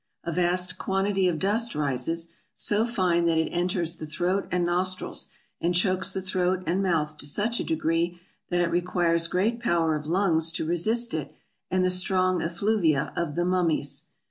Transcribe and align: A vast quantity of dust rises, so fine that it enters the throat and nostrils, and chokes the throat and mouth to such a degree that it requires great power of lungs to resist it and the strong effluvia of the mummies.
A 0.23 0.31
vast 0.31 0.79
quantity 0.79 1.27
of 1.27 1.37
dust 1.37 1.75
rises, 1.75 2.29
so 2.55 2.85
fine 2.85 3.25
that 3.25 3.37
it 3.37 3.51
enters 3.51 3.97
the 3.97 4.07
throat 4.07 4.47
and 4.51 4.65
nostrils, 4.65 5.29
and 5.61 5.75
chokes 5.75 6.11
the 6.11 6.23
throat 6.23 6.63
and 6.65 6.81
mouth 6.81 7.17
to 7.17 7.27
such 7.27 7.59
a 7.59 7.63
degree 7.63 8.19
that 8.49 8.61
it 8.61 8.71
requires 8.71 9.27
great 9.27 9.59
power 9.59 9.95
of 9.95 10.07
lungs 10.07 10.51
to 10.53 10.65
resist 10.65 11.13
it 11.13 11.31
and 11.69 11.85
the 11.85 11.91
strong 11.91 12.41
effluvia 12.41 13.13
of 13.15 13.35
the 13.35 13.45
mummies. 13.45 14.05